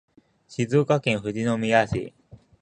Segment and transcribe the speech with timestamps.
[0.47, 2.15] 静岡県富士宮市